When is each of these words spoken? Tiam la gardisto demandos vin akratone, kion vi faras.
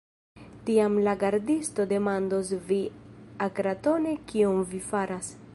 Tiam 0.69 0.95
la 1.07 1.13
gardisto 1.23 1.85
demandos 1.93 2.51
vin 2.71 3.15
akratone, 3.49 4.19
kion 4.33 4.69
vi 4.73 4.83
faras. 4.91 5.35